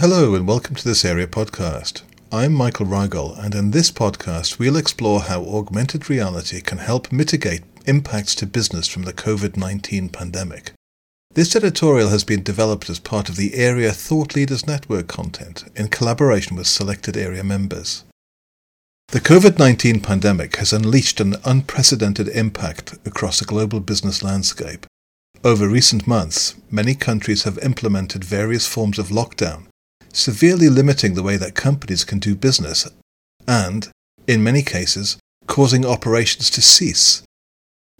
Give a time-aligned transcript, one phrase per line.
[0.00, 2.02] Hello and welcome to this area podcast.
[2.30, 7.62] I'm Michael Rygel, and in this podcast, we'll explore how augmented reality can help mitigate
[7.84, 10.70] impacts to business from the COVID 19 pandemic.
[11.34, 15.88] This editorial has been developed as part of the Area Thought Leaders Network content in
[15.88, 18.04] collaboration with selected area members.
[19.08, 24.86] The COVID 19 pandemic has unleashed an unprecedented impact across the global business landscape.
[25.42, 29.64] Over recent months, many countries have implemented various forms of lockdown,
[30.12, 32.88] severely limiting the way that companies can do business
[33.46, 33.88] and,
[34.26, 37.22] in many cases, causing operations to cease.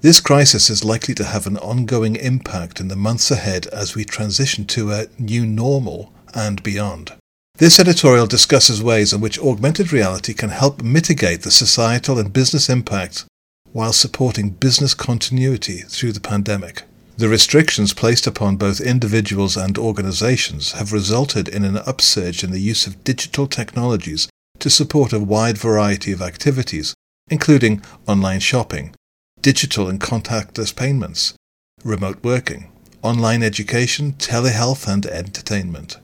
[0.00, 4.04] This crisis is likely to have an ongoing impact in the months ahead as we
[4.04, 7.14] transition to a new normal and beyond.
[7.56, 12.68] This editorial discusses ways in which augmented reality can help mitigate the societal and business
[12.68, 13.24] impact
[13.72, 16.84] while supporting business continuity through the pandemic.
[17.18, 22.60] The restrictions placed upon both individuals and organizations have resulted in an upsurge in the
[22.60, 24.28] use of digital technologies
[24.60, 26.94] to support a wide variety of activities,
[27.28, 28.94] including online shopping,
[29.42, 31.34] digital and contactless payments,
[31.82, 32.70] remote working,
[33.02, 35.96] online education, telehealth, and entertainment.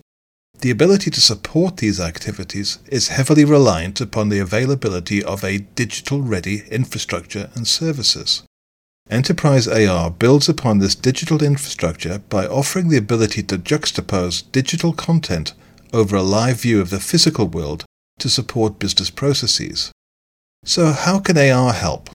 [0.63, 6.23] The ability to support these activities is heavily reliant upon the availability of a digital
[6.23, 8.43] ready infrastructure and services.
[9.11, 15.53] Enterprise AR builds upon this digital infrastructure by offering the ability to juxtapose digital content
[15.93, 17.85] over a live view of the physical world
[18.19, 19.93] to support business processes.
[20.65, 22.09] So, how can AR help?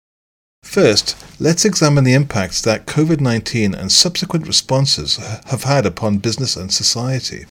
[0.62, 6.56] First, let's examine the impacts that COVID 19 and subsequent responses have had upon business
[6.56, 7.46] and society.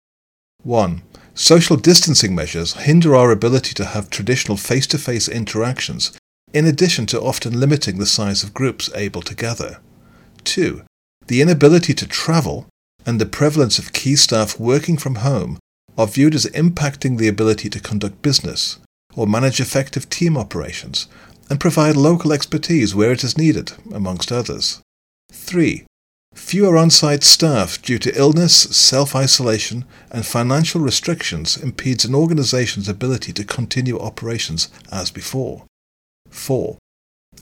[0.63, 1.01] 1.
[1.33, 6.13] Social distancing measures hinder our ability to have traditional face to face interactions,
[6.55, 9.81] in addition to often limiting the size of groups able to gather.
[10.45, 10.83] 2.
[11.27, 12.67] The inability to travel
[13.05, 15.59] and the prevalence of key staff working from home
[15.97, 18.79] are viewed as impacting the ability to conduct business
[19.17, 21.07] or manage effective team operations
[21.49, 24.81] and provide local expertise where it is needed, amongst others.
[25.33, 25.85] 3.
[26.35, 32.87] Fewer on site staff due to illness, self isolation, and financial restrictions impedes an organization's
[32.87, 35.65] ability to continue operations as before.
[36.35, 36.77] 4.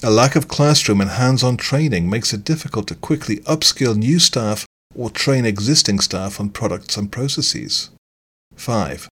[0.01, 4.19] A lack of classroom and hands on training makes it difficult to quickly upskill new
[4.19, 4.65] staff
[4.95, 7.89] or train existing staff on products and processes.
[8.55, 9.09] 5.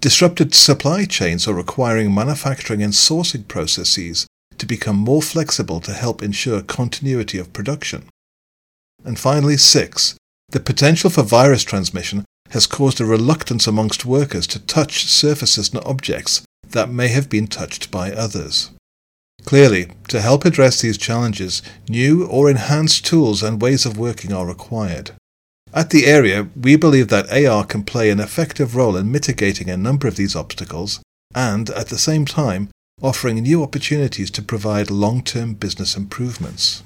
[0.00, 4.26] Disrupted supply chains are requiring manufacturing and sourcing processes
[4.58, 8.04] to become more flexible to help ensure continuity of production.
[9.04, 10.16] And finally, six,
[10.50, 15.84] the potential for virus transmission has caused a reluctance amongst workers to touch surfaces and
[15.84, 18.70] objects that may have been touched by others.
[19.48, 24.46] Clearly, to help address these challenges, new or enhanced tools and ways of working are
[24.46, 25.12] required.
[25.72, 29.76] At the area, we believe that AR can play an effective role in mitigating a
[29.78, 31.00] number of these obstacles
[31.34, 32.68] and, at the same time,
[33.00, 36.82] offering new opportunities to provide long term business improvements.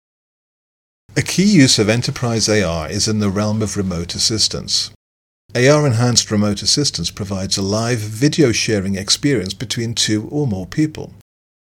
[1.16, 4.92] A key use of enterprise AR is in the realm of remote assistance.
[5.56, 11.12] AR enhanced remote assistance provides a live video sharing experience between two or more people.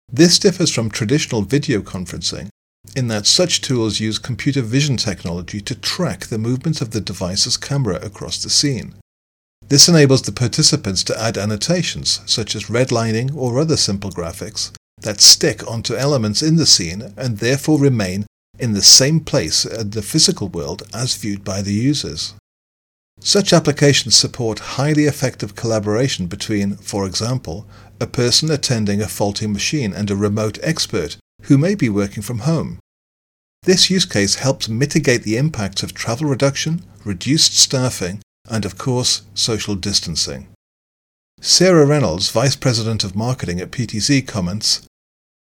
[0.08, 2.48] This differs from traditional video conferencing
[2.94, 7.56] in that such tools use computer vision technology to track the movement of the device's
[7.56, 8.94] camera across the scene.
[9.68, 15.20] This enables the participants to add annotations, such as redlining or other simple graphics, that
[15.20, 18.26] stick onto elements in the scene and therefore remain
[18.58, 22.34] in the same place in the physical world as viewed by the users.
[23.20, 27.66] Such applications support highly effective collaboration between, for example,
[28.00, 32.40] a person attending a faulty machine and a remote expert who may be working from
[32.40, 32.78] home.
[33.62, 39.22] This use case helps mitigate the impacts of travel reduction, reduced staffing, and of course,
[39.34, 40.48] social distancing.
[41.40, 44.86] Sarah Reynolds, Vice President of Marketing at PTC, comments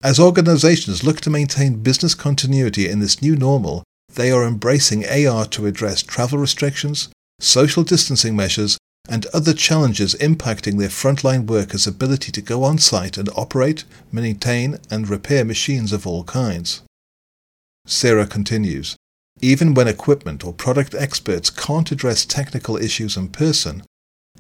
[0.02, 5.46] as organizations look to maintain business continuity in this new normal, they are embracing AR
[5.46, 7.08] to address travel restrictions,
[7.38, 8.78] social distancing measures,
[9.12, 14.78] and other challenges impacting their frontline workers' ability to go on site and operate, maintain,
[14.90, 16.80] and repair machines of all kinds.
[17.84, 18.96] Sarah continues
[19.42, 23.82] Even when equipment or product experts can't address technical issues in person,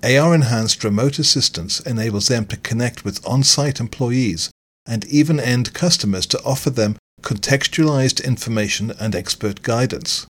[0.02, 4.50] AR enhanced remote assistance enables them to connect with on site employees
[4.86, 10.26] and even end customers to offer them contextualized information and expert guidance,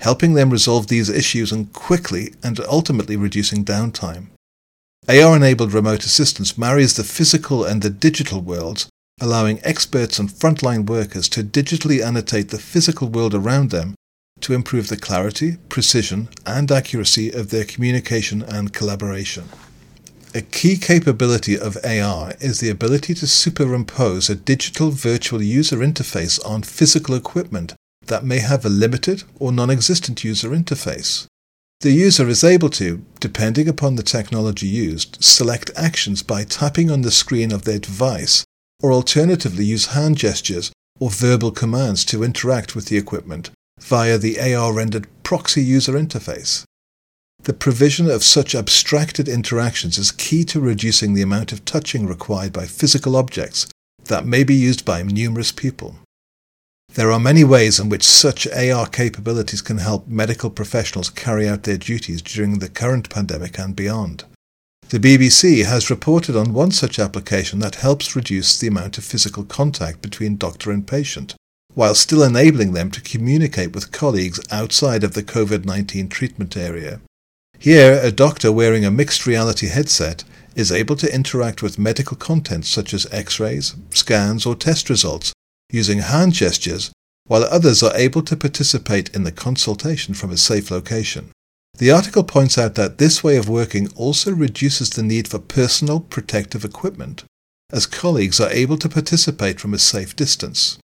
[0.00, 4.26] helping them resolve these issues and quickly and ultimately reducing downtime.
[5.08, 8.88] AR enabled remote assistance marries the physical and the digital worlds,
[9.20, 13.94] allowing experts and frontline workers to digitally annotate the physical world around them
[14.40, 19.44] to improve the clarity, precision, and accuracy of their communication and collaboration.
[20.34, 26.38] A key capability of AR is the ability to superimpose a digital virtual user interface
[26.44, 27.74] on physical equipment
[28.06, 31.26] that may have a limited or non existent user interface.
[31.80, 37.02] The user is able to, depending upon the technology used, select actions by tapping on
[37.02, 38.44] the screen of their device,
[38.82, 44.40] or alternatively use hand gestures or verbal commands to interact with the equipment via the
[44.40, 46.64] AR rendered proxy user interface.
[47.42, 52.52] The provision of such abstracted interactions is key to reducing the amount of touching required
[52.52, 53.68] by physical objects
[54.04, 55.96] that may be used by numerous people.
[56.96, 61.64] There are many ways in which such AR capabilities can help medical professionals carry out
[61.64, 64.24] their duties during the current pandemic and beyond.
[64.88, 69.44] The BBC has reported on one such application that helps reduce the amount of physical
[69.44, 71.34] contact between doctor and patient,
[71.74, 77.02] while still enabling them to communicate with colleagues outside of the COVID 19 treatment area.
[77.58, 82.64] Here, a doctor wearing a mixed reality headset is able to interact with medical content
[82.64, 85.34] such as x rays, scans, or test results
[85.70, 86.92] using hand gestures,
[87.26, 91.30] while others are able to participate in the consultation from a safe location.
[91.78, 96.00] The article points out that this way of working also reduces the need for personal
[96.00, 97.24] protective equipment,
[97.70, 100.78] as colleagues are able to participate from a safe distance.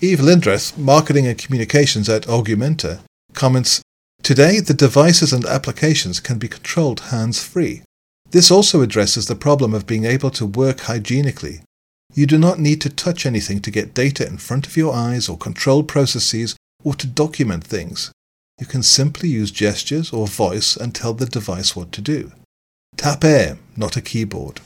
[0.00, 3.00] Eve Lindreth, Marketing and Communications at Augmenta,
[3.34, 3.82] comments
[4.22, 7.82] Today, the devices and applications can be controlled hands free.
[8.30, 11.62] This also addresses the problem of being able to work hygienically.
[12.14, 15.28] You do not need to touch anything to get data in front of your eyes
[15.28, 18.12] or control processes or to document things.
[18.60, 22.32] You can simply use gestures or voice and tell the device what to do.
[22.96, 24.60] Tap Air, not a keyboard.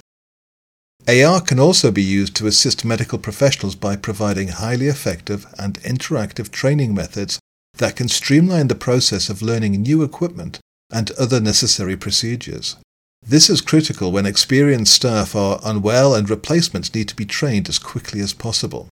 [1.09, 6.51] AR can also be used to assist medical professionals by providing highly effective and interactive
[6.51, 7.39] training methods
[7.75, 10.59] that can streamline the process of learning new equipment
[10.93, 12.77] and other necessary procedures.
[13.29, 17.81] This is critical when experienced staff are unwell and replacements need to be trained as
[17.81, 18.89] quickly as possible.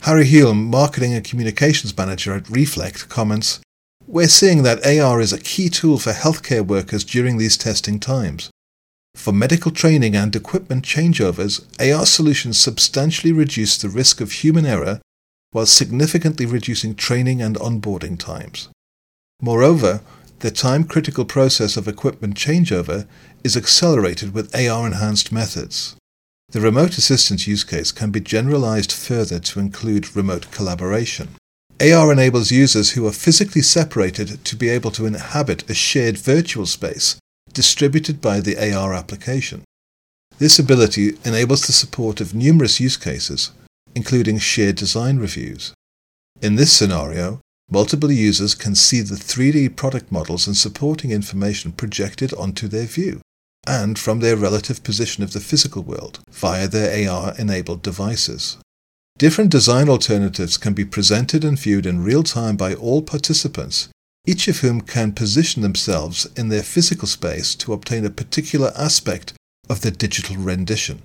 [0.00, 3.60] Harry Hulme, Marketing and Communications Manager at REFLEKT, comments
[4.08, 8.50] we're seeing that AR is a key tool for healthcare workers during these testing times.
[9.14, 15.00] For medical training and equipment changeovers, AR solutions substantially reduce the risk of human error
[15.52, 18.68] while significantly reducing training and onboarding times.
[19.40, 20.00] Moreover,
[20.40, 23.06] the time critical process of equipment changeover
[23.42, 25.96] is accelerated with AR enhanced methods.
[26.50, 31.28] The remote assistance use case can be generalized further to include remote collaboration.
[31.80, 36.66] AR enables users who are physically separated to be able to inhabit a shared virtual
[36.66, 37.16] space
[37.52, 39.62] distributed by the AR application.
[40.38, 43.50] This ability enables the support of numerous use cases,
[43.94, 45.74] including shared design reviews.
[46.40, 52.32] In this scenario, multiple users can see the 3D product models and supporting information projected
[52.34, 53.20] onto their view,
[53.66, 58.56] and from their relative position of the physical world via their AR enabled devices.
[59.18, 63.88] Different design alternatives can be presented and viewed in real time by all participants,
[64.26, 69.32] each of whom can position themselves in their physical space to obtain a particular aspect
[69.68, 71.02] of the digital rendition.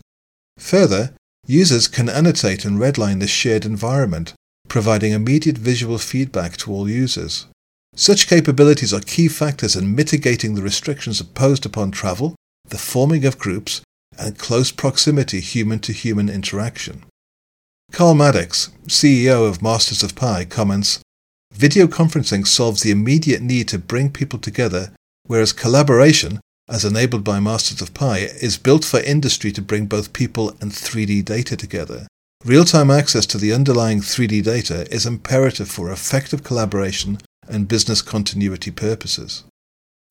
[0.58, 1.14] Further,
[1.48, 4.34] users can annotate and redline the shared environment,
[4.74, 7.46] providing immediate visual feedback to all users.
[7.96, 12.34] Such capabilities are key factors in mitigating the restrictions imposed upon travel,
[12.68, 13.82] the forming of groups,
[14.18, 17.04] and close proximity human to human interaction.
[17.92, 21.00] Karl Maddix, CEO of Masters of Pie, comments
[21.54, 24.92] Video conferencing solves the immediate need to bring people together,
[25.28, 30.14] whereas collaboration, as enabled by Masters of Pie, is built for industry to bring both
[30.14, 32.08] people and 3D data together.
[32.46, 38.02] Real time access to the underlying 3D data is imperative for effective collaboration and business
[38.02, 39.46] continuity purposes.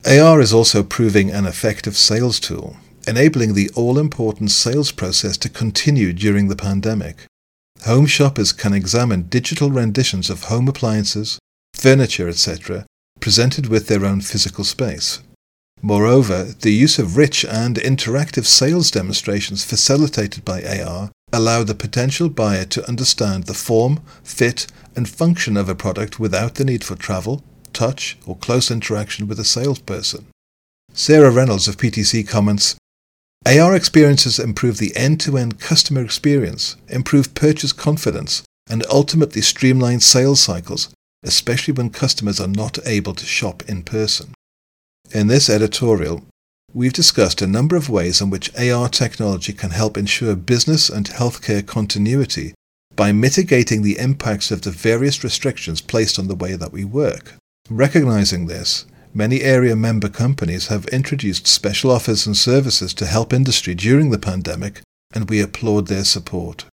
[0.03, 5.47] AR is also proving an effective sales tool, enabling the all important sales process to
[5.47, 7.27] continue during the pandemic.
[7.85, 11.37] Home shoppers can examine digital renditions of home appliances,
[11.75, 12.87] furniture, etc.,
[13.19, 15.19] presented with their own physical space.
[15.85, 22.29] Moreover, the use of rich and interactive sales demonstrations facilitated by AR allow the potential
[22.29, 26.95] buyer to understand the form, fit, and function of a product without the need for
[26.95, 30.25] travel, touch, or close interaction with a salesperson.
[30.93, 32.77] Sarah Reynolds of PTC comments
[33.45, 39.99] AR experiences improve the end to end customer experience, improve purchase confidence, and ultimately streamline
[39.99, 40.87] sales cycles,
[41.23, 44.33] especially when customers are not able to shop in person.
[45.11, 46.25] In this editorial,
[46.73, 51.07] we've discussed a number of ways in which AR technology can help ensure business and
[51.07, 52.53] healthcare continuity
[52.95, 57.35] by mitigating the impacts of the various restrictions placed on the way that we work.
[57.69, 63.75] Recognizing this, Many area member companies have introduced special offers and services to help industry
[63.75, 64.81] during the pandemic,
[65.13, 66.65] and we applaud their support.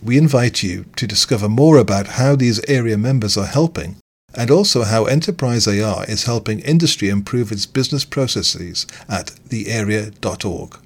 [0.00, 3.96] We invite you to discover more about how these area members are helping
[4.34, 10.78] and also how Enterprise AR is helping industry improve its business processes at thearea.org.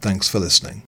[0.00, 0.82] Thanks for listening.